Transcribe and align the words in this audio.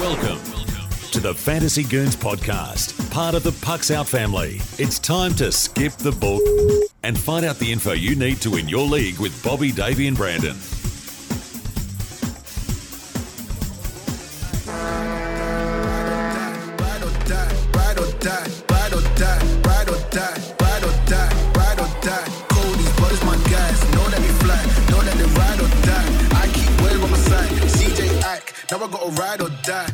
Welcome 0.00 0.38
to 1.10 1.20
the 1.20 1.34
Fantasy 1.34 1.82
Goons 1.82 2.16
podcast, 2.16 3.10
part 3.10 3.34
of 3.34 3.42
the 3.42 3.52
Pucks 3.60 3.90
Out 3.90 4.08
family. 4.08 4.62
It's 4.78 4.98
time 4.98 5.34
to 5.34 5.52
skip 5.52 5.92
the 5.92 6.10
book 6.10 6.40
and 7.02 7.18
find 7.18 7.44
out 7.44 7.58
the 7.58 7.70
info 7.70 7.92
you 7.92 8.16
need 8.16 8.40
to 8.40 8.52
win 8.52 8.66
your 8.66 8.86
league 8.86 9.18
with 9.18 9.44
Bobby, 9.44 9.72
Davey, 9.72 10.06
and 10.06 10.16
Brandon. 10.16 10.56
Now 28.70 28.84
I 28.84 28.88
gotta 28.88 29.10
ride 29.20 29.40
or 29.40 29.48
die. 29.62 29.88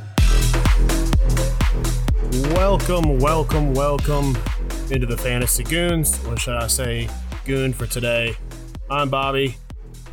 Welcome, 2.54 3.18
welcome, 3.18 3.72
welcome 3.72 4.36
into 4.90 5.06
the 5.06 5.16
Fantasy 5.16 5.64
Goons. 5.64 6.22
Or 6.26 6.36
should 6.36 6.56
I 6.56 6.66
say, 6.66 7.08
Goon 7.46 7.72
for 7.72 7.86
today? 7.86 8.36
I'm 8.90 9.08
Bobby. 9.08 9.56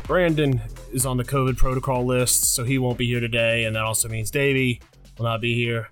Brandon 0.04 0.62
is 0.94 1.06
on 1.06 1.18
the 1.18 1.26
COVID 1.26 1.58
protocol 1.58 2.06
list, 2.06 2.54
so 2.56 2.64
he 2.64 2.78
won't 2.78 2.98
be 2.98 3.06
here 3.06 3.20
today, 3.20 3.66
and 3.66 3.76
that 3.76 3.84
also 3.84 4.08
means 4.08 4.32
Davey 4.32 4.82
will 5.18 5.26
not 5.26 5.42
be 5.42 5.56
here. 5.56 5.90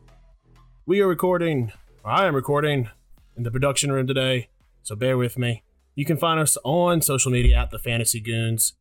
We 0.85 1.01
are 1.01 1.07
recording, 1.07 1.73
or 2.05 2.11
I 2.11 2.25
am 2.25 2.35
recording, 2.35 2.89
in 3.35 3.43
the 3.43 3.51
production 3.51 3.91
room 3.91 4.07
today, 4.07 4.47
so 4.81 4.95
bear 4.95 5.17
with 5.17 5.37
me. 5.37 5.63
You 5.95 6.05
can 6.05 6.15
find 6.15 6.39
us 6.39 6.57
on 6.63 7.01
social 7.01 7.31
media 7.31 7.57
at 7.57 7.71
the 7.71 7.79
Fantasy 7.79 8.21
Goons. 8.21 8.73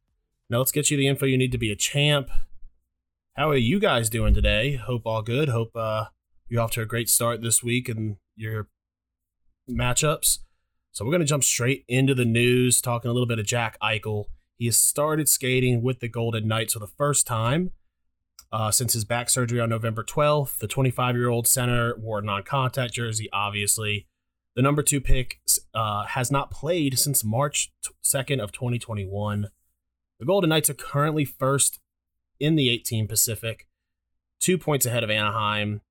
Now 0.48 0.58
let's 0.58 0.72
get 0.72 0.92
you 0.92 0.96
the 0.96 1.08
info 1.08 1.26
you 1.26 1.38
need 1.38 1.52
to 1.52 1.58
be 1.58 1.72
a 1.72 1.76
champ. 1.76 2.30
How 3.40 3.48
are 3.48 3.56
you 3.56 3.80
guys 3.80 4.10
doing 4.10 4.34
today? 4.34 4.76
Hope 4.76 5.06
all 5.06 5.22
good. 5.22 5.48
Hope 5.48 5.74
uh, 5.74 6.08
you're 6.50 6.60
off 6.60 6.72
to 6.72 6.82
a 6.82 6.84
great 6.84 7.08
start 7.08 7.40
this 7.40 7.62
week 7.62 7.88
and 7.88 8.16
your 8.36 8.68
matchups. 9.66 10.40
So 10.92 11.06
we're 11.06 11.12
going 11.12 11.22
to 11.22 11.26
jump 11.26 11.44
straight 11.44 11.86
into 11.88 12.14
the 12.14 12.26
news, 12.26 12.82
talking 12.82 13.10
a 13.10 13.14
little 13.14 13.26
bit 13.26 13.38
of 13.38 13.46
Jack 13.46 13.78
Eichel. 13.82 14.26
He 14.58 14.66
has 14.66 14.78
started 14.78 15.26
skating 15.26 15.80
with 15.80 16.00
the 16.00 16.08
Golden 16.08 16.48
Knights 16.48 16.74
for 16.74 16.80
the 16.80 16.86
first 16.86 17.26
time 17.26 17.70
uh, 18.52 18.70
since 18.70 18.92
his 18.92 19.06
back 19.06 19.30
surgery 19.30 19.58
on 19.58 19.70
November 19.70 20.04
12th. 20.04 20.58
The 20.58 20.68
25 20.68 21.16
year 21.16 21.30
old 21.30 21.46
center 21.46 21.96
wore 21.96 22.18
a 22.18 22.22
non 22.22 22.42
contact 22.42 22.92
jersey, 22.92 23.30
obviously. 23.32 24.06
The 24.54 24.60
number 24.60 24.82
two 24.82 25.00
pick 25.00 25.40
uh, 25.72 26.04
has 26.04 26.30
not 26.30 26.50
played 26.50 26.98
since 26.98 27.24
March 27.24 27.72
2nd 28.04 28.38
of 28.38 28.52
2021. 28.52 29.48
The 30.18 30.26
Golden 30.26 30.50
Knights 30.50 30.68
are 30.68 30.74
currently 30.74 31.24
first 31.24 31.80
in 32.40 32.56
the 32.56 32.70
18 32.70 33.06
Pacific, 33.06 33.68
two 34.40 34.58
points 34.58 34.86
ahead 34.86 35.04
of 35.04 35.10
Anaheim. 35.10 35.82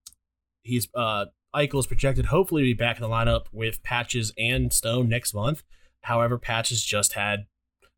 He's 0.62 0.88
uh, 0.94 1.26
Eichel 1.56 1.80
is 1.80 1.88
projected 1.88 2.28
hopefully 2.28 2.64
to 2.64 2.68
be 2.68 2.74
back 2.74 2.98
in 2.98 3.02
the 3.02 3.10
lineup 3.10 3.46
with 3.52 3.82
Patches 3.84 4.34
and 4.38 4.74
Stone 4.74 5.08
next 5.08 5.34
month. 5.34 5.64
However, 6.02 6.38
Patches 6.38 6.84
just 6.84 7.14
had 7.14 7.46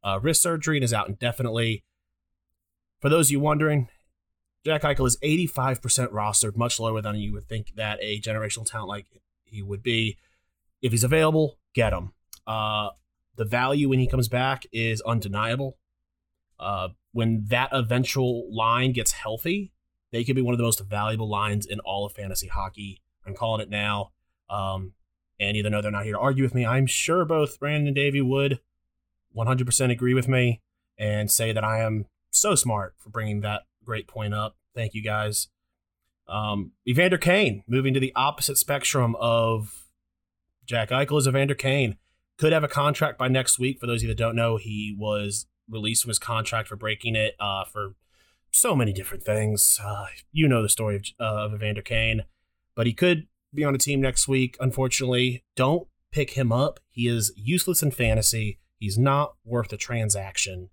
uh, 0.03 0.19
wrist 0.21 0.41
surgery 0.41 0.77
and 0.77 0.83
is 0.83 0.93
out 0.93 1.09
indefinitely. 1.09 1.83
For 2.99 3.09
those 3.09 3.27
of 3.27 3.31
you 3.31 3.39
wondering, 3.39 3.89
Jack 4.65 4.83
Eichel 4.83 5.07
is 5.07 5.17
85% 5.23 6.11
rostered, 6.11 6.55
much 6.55 6.79
lower 6.79 7.01
than 7.01 7.15
you 7.15 7.33
would 7.33 7.47
think 7.47 7.73
that 7.75 7.99
a 8.01 8.19
generational 8.21 8.69
talent 8.69 8.89
like 8.89 9.07
he 9.43 9.61
would 9.61 9.81
be. 9.81 10.17
If 10.81 10.91
he's 10.91 11.03
available, 11.03 11.57
get 11.73 11.93
him. 11.93 12.13
Uh, 12.45 12.89
the 13.35 13.45
value 13.45 13.89
when 13.89 13.99
he 13.99 14.07
comes 14.07 14.27
back 14.27 14.65
is 14.71 15.01
undeniable. 15.01 15.77
Uh, 16.59 16.89
when 17.11 17.45
that 17.49 17.69
eventual 17.71 18.47
line 18.53 18.93
gets 18.93 19.11
healthy, 19.11 19.71
they 20.11 20.23
could 20.23 20.35
be 20.35 20.41
one 20.41 20.53
of 20.53 20.57
the 20.57 20.63
most 20.63 20.81
valuable 20.81 21.29
lines 21.29 21.65
in 21.65 21.79
all 21.81 22.05
of 22.05 22.13
fantasy 22.13 22.47
hockey. 22.47 23.01
I'm 23.25 23.33
calling 23.33 23.61
it 23.61 23.69
now. 23.69 24.11
Um, 24.49 24.93
and 25.39 25.57
even 25.57 25.71
though 25.71 25.81
they're 25.81 25.91
not 25.91 26.03
here 26.03 26.13
to 26.13 26.19
argue 26.19 26.43
with 26.43 26.53
me, 26.53 26.65
I'm 26.65 26.85
sure 26.85 27.25
both 27.25 27.59
Brandon 27.59 27.87
and 27.87 27.95
Davey 27.95 28.21
would 28.21 28.59
100% 29.35 29.91
agree 29.91 30.13
with 30.13 30.27
me 30.27 30.61
and 30.97 31.31
say 31.31 31.51
that 31.51 31.63
I 31.63 31.79
am 31.79 32.05
so 32.31 32.55
smart 32.55 32.95
for 32.97 33.09
bringing 33.09 33.41
that 33.41 33.63
great 33.83 34.07
point 34.07 34.33
up. 34.33 34.55
Thank 34.75 34.93
you 34.93 35.03
guys. 35.03 35.47
Um, 36.27 36.71
Evander 36.87 37.17
Kane 37.17 37.63
moving 37.67 37.93
to 37.93 37.99
the 37.99 38.13
opposite 38.15 38.57
spectrum 38.57 39.15
of 39.19 39.85
Jack 40.65 40.89
Eichel 40.89 41.19
is 41.19 41.27
Evander 41.27 41.55
Kane. 41.55 41.97
Could 42.37 42.53
have 42.53 42.63
a 42.63 42.69
contract 42.69 43.17
by 43.17 43.27
next 43.27 43.59
week. 43.59 43.79
For 43.79 43.87
those 43.87 43.99
of 43.99 44.03
you 44.03 44.07
that 44.09 44.17
don't 44.17 44.35
know, 44.35 44.57
he 44.57 44.95
was 44.97 45.47
released 45.71 46.03
from 46.03 46.09
his 46.09 46.19
contract 46.19 46.67
for 46.67 46.75
breaking 46.75 47.15
it 47.15 47.35
uh, 47.39 47.63
for 47.65 47.95
so 48.51 48.75
many 48.75 48.93
different 48.93 49.23
things. 49.23 49.79
Uh, 49.83 50.07
you 50.31 50.47
know 50.47 50.61
the 50.61 50.69
story 50.69 50.97
of, 50.97 51.05
uh, 51.19 51.45
of 51.45 51.53
Evander 51.53 51.81
Kane, 51.81 52.23
but 52.75 52.85
he 52.85 52.93
could 52.93 53.27
be 53.53 53.63
on 53.63 53.75
a 53.75 53.79
team 53.79 54.01
next 54.01 54.27
week. 54.27 54.57
Unfortunately, 54.59 55.43
don't 55.55 55.87
pick 56.11 56.31
him 56.31 56.51
up. 56.51 56.79
He 56.91 57.07
is 57.07 57.31
useless 57.35 57.81
in 57.81 57.91
fantasy. 57.91 58.59
He's 58.77 58.97
not 58.97 59.35
worth 59.45 59.71
a 59.71 59.77
transaction, 59.77 60.69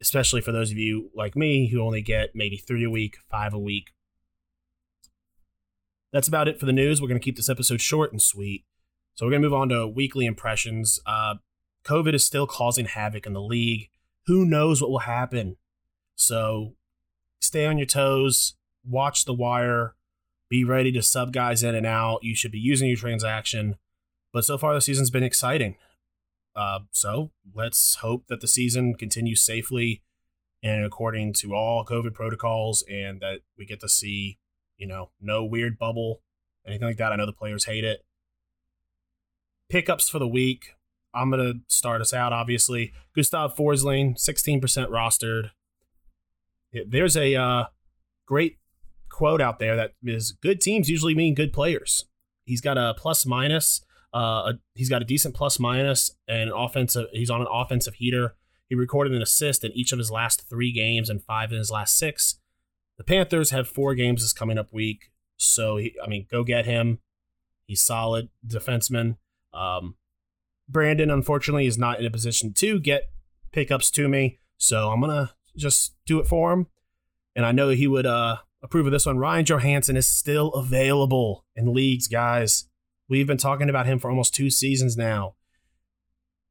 especially 0.00 0.40
for 0.40 0.52
those 0.52 0.70
of 0.70 0.78
you 0.78 1.10
like 1.14 1.36
me 1.36 1.68
who 1.68 1.80
only 1.80 2.02
get 2.02 2.30
maybe 2.34 2.56
three 2.56 2.84
a 2.84 2.90
week, 2.90 3.18
five 3.30 3.54
a 3.54 3.58
week. 3.58 3.92
That's 6.12 6.28
about 6.28 6.48
it 6.48 6.58
for 6.58 6.66
the 6.66 6.72
news. 6.72 7.00
We're 7.00 7.08
going 7.08 7.20
to 7.20 7.24
keep 7.24 7.36
this 7.36 7.50
episode 7.50 7.80
short 7.80 8.12
and 8.12 8.22
sweet. 8.22 8.64
So 9.14 9.26
we're 9.26 9.32
going 9.32 9.42
to 9.42 9.48
move 9.48 9.58
on 9.58 9.68
to 9.68 9.86
weekly 9.86 10.26
impressions. 10.26 11.00
Uh, 11.04 11.34
COVID 11.84 12.14
is 12.14 12.24
still 12.24 12.46
causing 12.46 12.86
havoc 12.86 13.26
in 13.26 13.32
the 13.32 13.42
league. 13.42 13.90
Who 14.28 14.44
knows 14.44 14.80
what 14.80 14.90
will 14.90 15.00
happen? 15.00 15.56
So 16.14 16.74
stay 17.40 17.66
on 17.66 17.78
your 17.78 17.86
toes, 17.86 18.54
watch 18.86 19.24
the 19.24 19.34
wire, 19.34 19.94
be 20.48 20.64
ready 20.64 20.92
to 20.92 21.02
sub 21.02 21.32
guys 21.32 21.62
in 21.62 21.74
and 21.74 21.86
out. 21.86 22.22
You 22.22 22.34
should 22.34 22.52
be 22.52 22.58
using 22.58 22.88
your 22.88 22.96
transaction. 22.98 23.76
But 24.32 24.44
so 24.44 24.58
far, 24.58 24.74
the 24.74 24.80
season's 24.80 25.10
been 25.10 25.22
exciting. 25.22 25.76
Uh, 26.54 26.80
so 26.90 27.30
let's 27.54 27.96
hope 27.96 28.26
that 28.28 28.40
the 28.40 28.48
season 28.48 28.94
continues 28.94 29.40
safely 29.40 30.02
and 30.62 30.84
according 30.84 31.32
to 31.32 31.54
all 31.54 31.84
COVID 31.84 32.14
protocols, 32.14 32.84
and 32.90 33.20
that 33.20 33.40
we 33.56 33.64
get 33.64 33.80
to 33.80 33.88
see, 33.88 34.38
you 34.76 34.86
know, 34.86 35.10
no 35.20 35.44
weird 35.44 35.78
bubble, 35.78 36.20
anything 36.66 36.86
like 36.86 36.96
that. 36.96 37.12
I 37.12 37.16
know 37.16 37.26
the 37.26 37.32
players 37.32 37.64
hate 37.64 37.84
it. 37.84 38.04
Pickups 39.70 40.08
for 40.08 40.18
the 40.18 40.28
week. 40.28 40.74
I'm 41.18 41.30
gonna 41.30 41.54
start 41.68 42.00
us 42.00 42.14
out. 42.14 42.32
Obviously, 42.32 42.92
Gustav 43.14 43.56
Forsling, 43.56 44.14
16% 44.16 44.60
rostered. 44.88 45.50
There's 46.86 47.16
a 47.16 47.34
uh, 47.34 47.64
great 48.26 48.58
quote 49.08 49.40
out 49.40 49.58
there 49.58 49.74
that 49.76 49.92
is 50.04 50.32
good 50.32 50.60
teams 50.60 50.88
usually 50.88 51.14
mean 51.14 51.34
good 51.34 51.52
players. 51.52 52.06
He's 52.44 52.60
got 52.60 52.78
a 52.78 52.94
plus 52.96 53.26
minus. 53.26 53.82
Uh, 54.14 54.18
a, 54.18 54.54
he's 54.74 54.88
got 54.88 55.02
a 55.02 55.04
decent 55.04 55.34
plus 55.34 55.58
minus 55.58 56.12
and 56.26 56.50
an 56.50 56.56
offensive. 56.56 57.06
He's 57.12 57.30
on 57.30 57.40
an 57.40 57.48
offensive 57.50 57.94
heater. 57.94 58.36
He 58.68 58.74
recorded 58.74 59.14
an 59.14 59.22
assist 59.22 59.64
in 59.64 59.72
each 59.72 59.92
of 59.92 59.98
his 59.98 60.10
last 60.10 60.48
three 60.48 60.72
games 60.72 61.10
and 61.10 61.22
five 61.22 61.52
in 61.52 61.58
his 61.58 61.70
last 61.70 61.98
six. 61.98 62.36
The 62.96 63.04
Panthers 63.04 63.50
have 63.50 63.68
four 63.68 63.94
games 63.94 64.22
this 64.22 64.32
coming 64.32 64.58
up 64.58 64.72
week, 64.72 65.10
so 65.36 65.76
he, 65.76 65.94
I 66.02 66.08
mean, 66.08 66.26
go 66.30 66.42
get 66.42 66.66
him. 66.66 66.98
He's 67.66 67.82
solid 67.82 68.28
defenseman. 68.46 69.16
Um, 69.52 69.96
Brandon, 70.68 71.10
unfortunately, 71.10 71.66
is 71.66 71.78
not 71.78 72.00
in 72.00 72.06
a 72.06 72.10
position 72.10 72.52
to 72.54 72.78
get 72.78 73.10
pickups 73.52 73.90
to 73.92 74.08
me, 74.08 74.38
so 74.56 74.90
I'm 74.90 75.00
gonna 75.00 75.32
just 75.56 75.94
do 76.06 76.20
it 76.20 76.26
for 76.26 76.52
him. 76.52 76.66
And 77.34 77.46
I 77.46 77.52
know 77.52 77.70
he 77.70 77.86
would 77.86 78.06
uh, 78.06 78.38
approve 78.62 78.86
of 78.86 78.92
this 78.92 79.06
one. 79.06 79.18
Ryan 79.18 79.44
Johansen 79.44 79.96
is 79.96 80.06
still 80.06 80.52
available 80.52 81.44
in 81.54 81.72
leagues, 81.72 82.08
guys. 82.08 82.64
We've 83.08 83.26
been 83.26 83.38
talking 83.38 83.70
about 83.70 83.86
him 83.86 83.98
for 83.98 84.10
almost 84.10 84.34
two 84.34 84.50
seasons 84.50 84.96
now. 84.96 85.34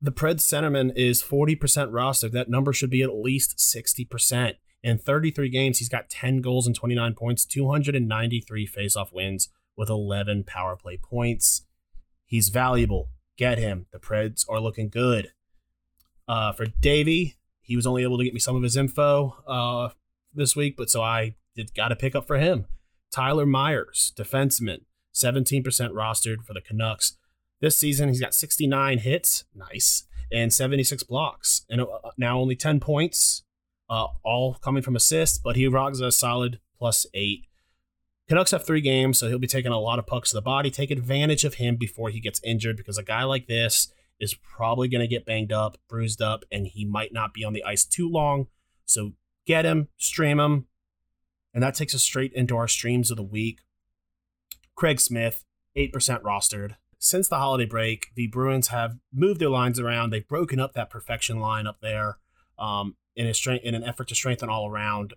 The 0.02 0.12
Pred 0.12 0.36
centerman 0.36 0.92
is 0.96 1.24
40% 1.24 1.58
rostered. 1.92 2.32
That 2.32 2.50
number 2.50 2.72
should 2.72 2.90
be 2.90 3.02
at 3.02 3.16
least 3.16 3.58
60%. 3.58 4.54
In 4.84 4.98
33 4.98 5.50
games, 5.50 5.80
he's 5.80 5.90
got 5.90 6.10
10 6.10 6.42
goals 6.42 6.68
and 6.68 6.76
29 6.76 7.16
points, 7.16 7.46
293 7.46 8.68
faceoff 8.68 9.12
wins 9.12 9.50
with 9.76 9.90
11 9.90 10.44
power 10.44 10.76
play 10.76 10.98
points. 10.98 11.66
He's 12.26 12.50
valuable. 12.50 13.10
Get 13.38 13.58
him. 13.58 13.86
The 13.92 14.00
Preds 14.00 14.46
are 14.50 14.60
looking 14.60 14.90
good. 14.90 15.32
Uh, 16.28 16.52
for 16.52 16.66
Davey, 16.66 17.38
he 17.62 17.76
was 17.76 17.86
only 17.86 18.04
able 18.04 18.18
to 18.18 18.24
get 18.24 18.34
me 18.34 18.40
some 18.40 18.56
of 18.56 18.64
his 18.64 18.76
info 18.76 19.36
uh, 19.48 19.90
this 20.34 20.56
week, 20.56 20.76
but 20.78 20.90
so 20.90 21.02
I 21.02 21.36
did 21.56 21.74
got 21.74 21.90
to 21.90 21.96
pick 21.96 22.16
up 22.16 22.28
for 22.28 22.38
him. 22.38 22.66
Tyler 23.12 23.46
Myers, 23.46 24.14
defenseman, 24.18 24.82
17% 25.14 25.64
rostered 25.64 26.44
for 26.44 26.54
the 26.54 26.62
Canucks. 26.62 27.18
This 27.62 27.78
season, 27.78 28.10
he's 28.10 28.22
got 28.22 28.34
69 28.34 29.00
hits, 29.00 29.46
nice, 29.56 30.04
and 30.32 30.54
76 30.54 31.04
blocks, 31.04 31.66
and 31.70 31.82
uh, 31.82 31.86
now 32.18 32.40
only 32.40 32.56
10 32.56 32.80
points, 32.80 33.44
uh, 33.90 34.08
all 34.24 34.56
coming 34.56 34.84
from 34.84 34.96
assists, 34.96 35.38
but 35.38 35.56
he 35.56 35.68
rocks 35.68 36.00
a 36.00 36.12
solid 36.12 36.60
plus 36.78 37.06
eight. 37.14 37.48
Canucks 38.28 38.52
have 38.52 38.66
three 38.66 38.82
games, 38.82 39.18
so 39.18 39.30
he'll 39.30 39.40
be 39.40 39.48
taking 39.48 39.72
a 39.72 39.80
lot 39.80 40.00
of 40.00 40.08
pucks 40.08 40.32
to 40.32 40.36
the 40.36 40.42
body. 40.42 40.70
Take 40.70 40.92
advantage 40.92 41.46
of 41.46 41.56
him 41.56 41.78
before 41.78 42.10
he 42.10 42.20
gets 42.20 42.42
injured 42.44 42.76
because 42.76 42.98
a 42.98 43.04
guy 43.04 43.24
like 43.24 43.48
this 43.48 43.92
is 44.20 44.34
probably 44.34 44.90
going 44.90 45.02
to 45.02 45.08
get 45.08 45.26
banged 45.26 45.54
up, 45.54 45.78
bruised 45.88 46.22
up, 46.22 46.44
and 46.52 46.68
he 46.68 46.84
might 46.84 47.14
not 47.14 47.34
be 47.34 47.44
on 47.44 47.54
the 47.54 47.64
ice 47.64 47.86
too 47.86 48.10
long. 48.10 48.48
So 48.86 49.14
get 49.46 49.66
him, 49.66 49.88
stream 49.98 50.40
him, 50.40 50.68
And 51.54 51.64
that 51.64 51.76
takes 51.76 51.96
us 51.96 52.04
straight 52.04 52.34
into 52.34 52.58
our 52.58 52.68
streams 52.68 53.10
of 53.12 53.18
the 53.18 53.24
week. 53.24 53.62
Craig 54.76 55.00
Smith, 55.00 55.46
8% 55.78 55.92
rostered. 56.22 56.76
Since 57.00 57.30
the 57.30 57.38
holiday 57.38 57.66
break, 57.66 58.08
the 58.16 58.28
Bruins 58.28 58.68
have 58.68 58.98
moved 59.14 59.40
their 59.40 59.50
lines 59.50 59.80
around. 59.80 60.10
They've 60.10 60.28
broken 60.28 60.60
up 60.60 60.74
that 60.74 60.90
perfection 60.90 61.40
line 61.40 61.66
up 61.66 61.80
there 61.82 62.18
um, 62.60 62.96
in, 63.16 63.28
a 63.28 63.34
strength, 63.34 63.64
in 63.64 63.76
an 63.76 63.84
effort 63.84 64.08
to 64.10 64.16
strengthen 64.16 64.50
all 64.50 64.70
around. 64.70 65.14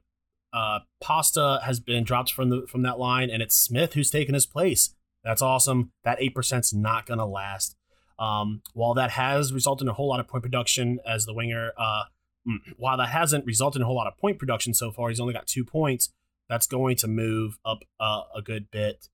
Uh, 0.52 0.80
Pasta 1.00 1.60
has 1.64 1.80
been 1.80 2.04
dropped 2.04 2.32
from 2.32 2.48
the 2.50 2.66
from 2.68 2.82
that 2.82 2.98
line, 2.98 3.30
and 3.30 3.42
it's 3.42 3.56
Smith 3.56 3.94
who's 3.94 4.10
taken 4.10 4.34
his 4.34 4.46
place. 4.46 4.94
That's 5.22 5.42
awesome. 5.42 5.92
That 6.04 6.18
eight 6.20 6.34
percent's 6.34 6.72
not 6.72 7.06
gonna 7.06 7.26
last. 7.26 7.76
Um, 8.18 8.62
while 8.74 8.94
that 8.94 9.12
has 9.12 9.52
resulted 9.52 9.86
in 9.86 9.90
a 9.90 9.94
whole 9.94 10.08
lot 10.08 10.20
of 10.20 10.28
point 10.28 10.42
production 10.42 10.98
as 11.06 11.24
the 11.24 11.34
winger, 11.34 11.72
uh, 11.78 12.04
mm, 12.46 12.58
while 12.76 12.96
that 12.98 13.08
hasn't 13.08 13.46
resulted 13.46 13.80
in 13.80 13.84
a 13.84 13.86
whole 13.86 13.96
lot 13.96 14.06
of 14.06 14.18
point 14.18 14.38
production 14.38 14.74
so 14.74 14.90
far, 14.92 15.08
he's 15.08 15.20
only 15.20 15.32
got 15.32 15.46
two 15.46 15.64
points. 15.64 16.12
That's 16.48 16.66
going 16.66 16.96
to 16.96 17.08
move 17.08 17.58
up 17.64 17.78
uh, 17.98 18.22
a 18.34 18.42
good 18.42 18.70
bit. 18.70 19.08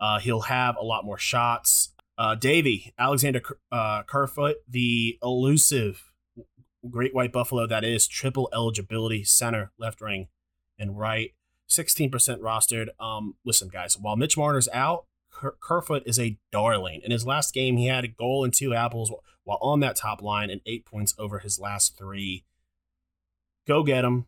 Uh, 0.00 0.18
he'll 0.18 0.42
have 0.42 0.76
a 0.76 0.84
lot 0.84 1.04
more 1.04 1.18
shots. 1.18 1.94
Uh, 2.18 2.34
Davy, 2.34 2.92
Alexander 2.98 3.42
uh, 3.70 4.02
Kerfoot, 4.02 4.56
the 4.68 5.18
elusive 5.22 6.10
Great 6.90 7.14
White 7.14 7.32
Buffalo 7.32 7.66
that 7.66 7.84
is 7.84 8.08
triple 8.08 8.48
eligibility 8.52 9.22
center, 9.24 9.72
left 9.78 10.00
wing 10.00 10.28
and 10.80 10.98
right. 10.98 11.32
16% 11.68 12.10
rostered. 12.40 12.88
Um, 12.98 13.36
listen, 13.44 13.68
guys, 13.68 13.96
while 13.96 14.16
Mitch 14.16 14.36
Marner's 14.36 14.68
out, 14.72 15.04
Ker- 15.30 15.56
Kerfoot 15.60 16.02
is 16.04 16.18
a 16.18 16.36
darling. 16.50 17.00
In 17.04 17.12
his 17.12 17.24
last 17.24 17.54
game, 17.54 17.76
he 17.76 17.86
had 17.86 18.04
a 18.04 18.08
goal 18.08 18.42
and 18.42 18.52
two 18.52 18.74
apples 18.74 19.12
while 19.44 19.58
on 19.60 19.80
that 19.80 19.96
top 19.96 20.20
line 20.20 20.50
and 20.50 20.60
eight 20.66 20.84
points 20.84 21.14
over 21.18 21.38
his 21.38 21.60
last 21.60 21.96
three. 21.96 22.44
Go 23.68 23.84
get 23.84 24.04
him, 24.04 24.26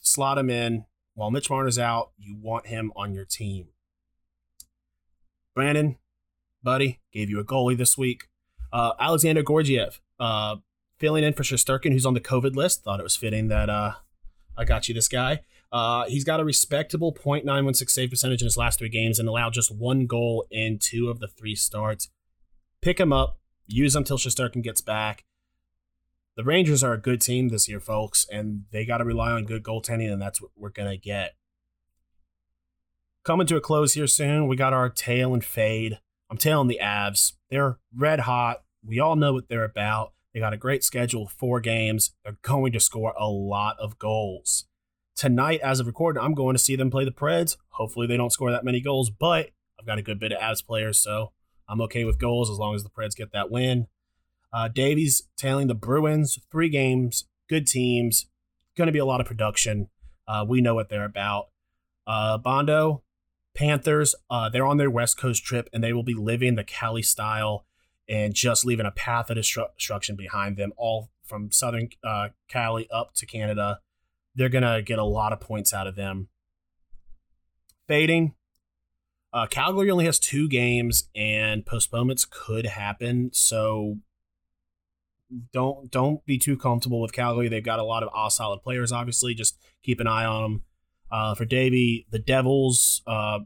slot 0.00 0.38
him 0.38 0.50
in. 0.50 0.86
While 1.14 1.30
Mitch 1.30 1.48
Marner's 1.48 1.78
out, 1.78 2.10
you 2.18 2.34
want 2.34 2.66
him 2.66 2.92
on 2.96 3.14
your 3.14 3.24
team. 3.24 3.68
Brandon, 5.54 5.96
buddy, 6.60 6.98
gave 7.12 7.30
you 7.30 7.38
a 7.38 7.44
goalie 7.44 7.76
this 7.76 7.96
week. 7.96 8.24
Uh, 8.72 8.94
Alexander 8.98 9.44
Georgiev, 9.44 10.00
uh, 10.18 10.56
filling 10.98 11.22
in 11.22 11.32
for 11.32 11.44
Shesterkin, 11.44 11.92
who's 11.92 12.04
on 12.04 12.14
the 12.14 12.20
COVID 12.20 12.56
list. 12.56 12.82
Thought 12.82 12.98
it 12.98 13.04
was 13.04 13.14
fitting 13.14 13.46
that 13.46 13.70
uh, 13.70 13.92
I 14.56 14.64
got 14.64 14.88
you 14.88 14.94
this 14.94 15.06
guy. 15.06 15.42
Uh, 15.74 16.04
he's 16.06 16.22
got 16.22 16.38
a 16.38 16.44
respectable 16.44 17.12
.916 17.12 17.90
save 17.90 18.10
percentage 18.10 18.40
in 18.40 18.46
his 18.46 18.56
last 18.56 18.78
three 18.78 18.88
games 18.88 19.18
and 19.18 19.28
allowed 19.28 19.52
just 19.52 19.74
one 19.74 20.06
goal 20.06 20.46
in 20.48 20.78
two 20.78 21.10
of 21.10 21.18
the 21.18 21.26
three 21.26 21.56
starts. 21.56 22.10
Pick 22.80 23.00
him 23.00 23.12
up, 23.12 23.40
use 23.66 23.96
him 23.96 24.02
until 24.02 24.16
Shesterkin 24.16 24.62
gets 24.62 24.80
back. 24.80 25.24
The 26.36 26.44
Rangers 26.44 26.84
are 26.84 26.92
a 26.92 27.00
good 27.00 27.20
team 27.20 27.48
this 27.48 27.68
year, 27.68 27.80
folks, 27.80 28.24
and 28.30 28.66
they 28.70 28.86
got 28.86 28.98
to 28.98 29.04
rely 29.04 29.32
on 29.32 29.46
good 29.46 29.64
goaltending, 29.64 30.12
and 30.12 30.22
that's 30.22 30.40
what 30.40 30.52
we're 30.56 30.70
to 30.70 30.96
get. 30.96 31.34
Coming 33.24 33.48
to 33.48 33.56
a 33.56 33.60
close 33.60 33.94
here 33.94 34.06
soon, 34.06 34.46
we 34.46 34.54
got 34.54 34.72
our 34.72 34.88
tail 34.88 35.34
and 35.34 35.44
fade. 35.44 35.98
I'm 36.30 36.36
tailing 36.36 36.68
the 36.68 36.78
Avs. 36.80 37.32
They're 37.50 37.78
red 37.92 38.20
hot. 38.20 38.62
We 38.86 39.00
all 39.00 39.16
know 39.16 39.32
what 39.32 39.48
they're 39.48 39.64
about. 39.64 40.12
They 40.32 40.38
got 40.38 40.52
a 40.52 40.56
great 40.56 40.84
schedule, 40.84 41.26
four 41.26 41.58
games. 41.58 42.12
They're 42.22 42.38
going 42.42 42.70
to 42.72 42.80
score 42.80 43.12
a 43.18 43.26
lot 43.26 43.76
of 43.80 43.98
goals 43.98 44.66
tonight, 45.16 45.60
as 45.60 45.80
of 45.80 45.86
recording, 45.86 46.22
I'm 46.22 46.34
going 46.34 46.54
to 46.54 46.62
see 46.62 46.76
them 46.76 46.90
play 46.90 47.04
the 47.04 47.10
Preds. 47.10 47.56
Hopefully, 47.70 48.06
they 48.06 48.16
don't 48.16 48.32
score 48.32 48.50
that 48.50 48.64
many 48.64 48.80
goals, 48.80 49.10
but 49.10 49.50
I've 49.78 49.86
got 49.86 49.98
a 49.98 50.02
good 50.02 50.20
bit 50.20 50.32
of 50.32 50.38
as 50.40 50.62
players, 50.62 50.98
so 50.98 51.32
I'm 51.68 51.80
okay 51.82 52.04
with 52.04 52.18
goals 52.18 52.50
as 52.50 52.58
long 52.58 52.74
as 52.74 52.82
the 52.82 52.90
Preds 52.90 53.16
get 53.16 53.32
that 53.32 53.50
win. 53.50 53.86
Uh, 54.52 54.68
Davies 54.68 55.28
tailing 55.36 55.66
the 55.66 55.74
Bruins, 55.74 56.38
three 56.50 56.68
games, 56.68 57.24
good 57.48 57.66
teams, 57.66 58.26
going 58.76 58.86
to 58.86 58.92
be 58.92 58.98
a 58.98 59.04
lot 59.04 59.20
of 59.20 59.26
production. 59.26 59.88
Uh, 60.26 60.44
we 60.48 60.60
know 60.60 60.74
what 60.74 60.88
they're 60.88 61.04
about. 61.04 61.48
Uh, 62.06 62.38
Bondo, 62.38 63.02
Panthers, 63.54 64.14
uh, 64.30 64.48
they're 64.48 64.66
on 64.66 64.76
their 64.76 64.90
West 64.90 65.16
Coast 65.16 65.44
trip 65.44 65.68
and 65.72 65.82
they 65.82 65.92
will 65.92 66.02
be 66.02 66.14
living 66.14 66.54
the 66.54 66.64
Cali 66.64 67.02
style 67.02 67.66
and 68.08 68.34
just 68.34 68.64
leaving 68.64 68.86
a 68.86 68.90
path 68.90 69.30
of 69.30 69.36
destruction 69.36 70.14
behind 70.14 70.56
them, 70.56 70.72
all 70.76 71.10
from 71.24 71.50
Southern 71.50 71.88
uh, 72.04 72.28
Cali 72.48 72.88
up 72.90 73.14
to 73.14 73.26
Canada 73.26 73.80
they're 74.34 74.48
gonna 74.48 74.82
get 74.82 74.98
a 74.98 75.04
lot 75.04 75.32
of 75.32 75.40
points 75.40 75.72
out 75.72 75.86
of 75.86 75.96
them. 75.96 76.28
Fading. 77.86 78.34
Uh, 79.32 79.46
Calgary 79.46 79.90
only 79.90 80.04
has 80.04 80.18
two 80.18 80.48
games, 80.48 81.08
and 81.14 81.66
postponements 81.66 82.24
could 82.24 82.66
happen. 82.66 83.30
So 83.32 83.98
don't 85.52 85.90
don't 85.90 86.24
be 86.24 86.38
too 86.38 86.56
comfortable 86.56 87.00
with 87.00 87.12
Calgary. 87.12 87.48
They've 87.48 87.64
got 87.64 87.78
a 87.78 87.84
lot 87.84 88.02
of 88.02 88.10
all 88.14 88.30
solid 88.30 88.62
players. 88.62 88.92
Obviously, 88.92 89.34
just 89.34 89.58
keep 89.82 90.00
an 90.00 90.06
eye 90.06 90.24
on 90.24 90.42
them. 90.42 90.62
Uh, 91.10 91.34
for 91.34 91.44
Davy, 91.44 92.06
the 92.10 92.18
Devils. 92.18 93.02
Uh, 93.06 93.40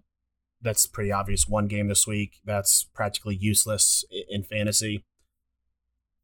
that's 0.60 0.86
pretty 0.86 1.12
obvious. 1.12 1.48
One 1.48 1.68
game 1.68 1.88
this 1.88 2.06
week. 2.06 2.40
That's 2.44 2.84
practically 2.84 3.36
useless 3.36 4.04
in 4.28 4.42
fantasy. 4.42 5.04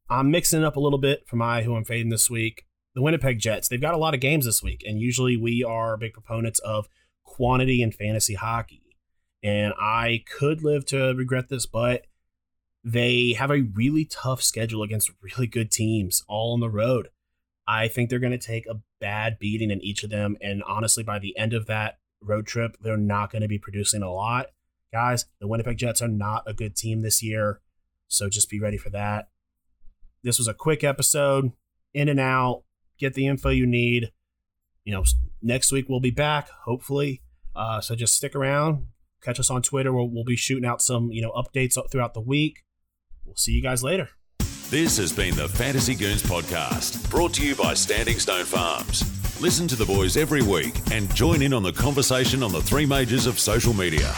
I'm 0.09 0.29
mixing 0.29 0.61
it 0.61 0.65
up 0.65 0.75
a 0.75 0.79
little 0.79 0.99
bit 0.99 1.27
for 1.27 1.35
my 1.35 1.63
who 1.63 1.75
I'm 1.75 1.85
fading 1.85 2.09
this 2.09 2.29
week 2.29 2.65
the 2.95 3.01
Winnipeg 3.01 3.39
Jets. 3.39 3.67
They've 3.67 3.79
got 3.79 3.93
a 3.93 3.97
lot 3.97 4.13
of 4.13 4.21
games 4.21 4.45
this 4.45 4.63
week, 4.63 4.83
and 4.87 4.99
usually 4.99 5.37
we 5.37 5.63
are 5.63 5.97
big 5.97 6.13
proponents 6.13 6.59
of 6.59 6.87
quantity 7.23 7.81
in 7.81 7.91
fantasy 7.91 8.33
hockey. 8.33 8.81
And 9.43 9.73
I 9.77 10.23
could 10.27 10.63
live 10.63 10.85
to 10.87 11.13
regret 11.13 11.49
this, 11.49 11.65
but 11.65 12.07
they 12.83 13.33
have 13.33 13.51
a 13.51 13.61
really 13.61 14.05
tough 14.05 14.41
schedule 14.41 14.81
against 14.81 15.11
really 15.21 15.47
good 15.47 15.71
teams 15.71 16.23
all 16.27 16.53
on 16.53 16.61
the 16.61 16.69
road. 16.69 17.09
I 17.67 17.87
think 17.87 18.09
they're 18.09 18.19
going 18.19 18.31
to 18.31 18.37
take 18.37 18.65
a 18.67 18.79
bad 19.01 19.37
beating 19.39 19.71
in 19.71 19.81
each 19.81 20.03
of 20.03 20.09
them. 20.09 20.37
And 20.41 20.63
honestly, 20.63 21.03
by 21.03 21.19
the 21.19 21.37
end 21.37 21.53
of 21.53 21.65
that 21.65 21.97
road 22.21 22.47
trip, 22.47 22.77
they're 22.81 22.95
not 22.95 23.31
going 23.31 23.41
to 23.41 23.47
be 23.47 23.59
producing 23.59 24.03
a 24.03 24.11
lot. 24.11 24.47
Guys, 24.93 25.25
the 25.39 25.47
Winnipeg 25.47 25.77
Jets 25.77 26.01
are 26.01 26.07
not 26.07 26.43
a 26.47 26.53
good 26.53 26.75
team 26.75 27.01
this 27.01 27.21
year. 27.21 27.59
So 28.07 28.29
just 28.29 28.49
be 28.49 28.59
ready 28.59 28.77
for 28.77 28.91
that. 28.91 29.29
This 30.23 30.37
was 30.37 30.47
a 30.47 30.53
quick 30.53 30.83
episode, 30.83 31.51
in 31.93 32.07
and 32.07 32.19
out 32.19 32.64
get 32.99 33.13
the 33.13 33.27
info 33.27 33.49
you 33.49 33.65
need. 33.65 34.11
You 34.83 34.93
know, 34.93 35.03
next 35.41 35.71
week 35.71 35.87
we'll 35.89 35.99
be 35.99 36.11
back, 36.11 36.49
hopefully. 36.65 37.21
Uh, 37.55 37.81
so 37.81 37.95
just 37.95 38.15
stick 38.15 38.35
around. 38.35 38.87
Catch 39.21 39.39
us 39.39 39.49
on 39.49 39.61
Twitter. 39.61 39.91
We'll, 39.91 40.09
we'll 40.09 40.23
be 40.23 40.35
shooting 40.35 40.65
out 40.65 40.81
some, 40.81 41.11
you 41.11 41.21
know, 41.21 41.31
updates 41.31 41.77
throughout 41.91 42.13
the 42.13 42.21
week. 42.21 42.63
We'll 43.25 43.35
see 43.35 43.53
you 43.53 43.61
guys 43.61 43.83
later. 43.83 44.09
This 44.69 44.97
has 44.97 45.13
been 45.13 45.35
the 45.35 45.47
Fantasy 45.47 45.95
Goons 45.95 46.23
podcast, 46.23 47.09
brought 47.09 47.33
to 47.35 47.45
you 47.45 47.55
by 47.55 47.73
Standing 47.73 48.19
Stone 48.19 48.45
Farms. 48.45 49.03
Listen 49.41 49.67
to 49.67 49.75
the 49.75 49.85
boys 49.85 50.17
every 50.17 50.41
week 50.41 50.75
and 50.91 51.13
join 51.13 51.41
in 51.41 51.53
on 51.53 51.63
the 51.63 51.73
conversation 51.73 52.41
on 52.41 52.51
the 52.51 52.61
three 52.61 52.85
majors 52.85 53.27
of 53.27 53.39
social 53.39 53.73
media. 53.73 54.13